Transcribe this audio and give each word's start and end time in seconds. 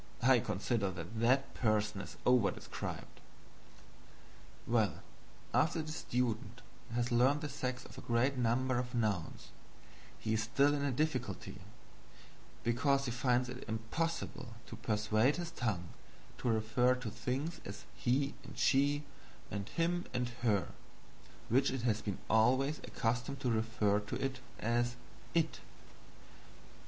I 0.23 0.39
consider 0.39 0.89
that 0.89 1.19
that 1.19 1.53
person 1.53 2.01
is 2.01 2.17
over 2.25 2.49
described. 2.49 3.19
Well, 4.65 5.03
after 5.53 5.83
the 5.83 5.91
student 5.91 6.63
has 6.95 7.11
learned 7.11 7.41
the 7.41 7.49
sex 7.49 7.85
of 7.85 7.99
a 7.99 8.01
great 8.01 8.35
number 8.35 8.79
of 8.79 8.95
nouns, 8.95 9.49
he 10.17 10.33
is 10.33 10.41
still 10.41 10.73
in 10.73 10.83
a 10.83 10.89
difficulty, 10.91 11.61
because 12.63 13.05
he 13.05 13.11
finds 13.11 13.47
it 13.47 13.63
impossible 13.67 14.55
to 14.65 14.75
persuade 14.75 15.35
his 15.35 15.51
tongue 15.51 15.89
to 16.39 16.49
refer 16.49 16.95
to 16.95 17.11
things 17.11 17.61
as 17.63 17.83
"he" 17.95 18.33
and 18.43 18.57
"she," 18.57 19.03
and 19.51 19.69
"him" 19.69 20.05
and 20.15 20.29
"her," 20.41 20.69
which 21.47 21.69
it 21.69 21.83
has 21.83 22.01
been 22.01 22.17
always 22.27 22.79
accustomed 22.79 23.39
to 23.41 23.51
refer 23.51 23.99
to 23.99 24.33
as 24.59 24.95
"it." 25.35 25.59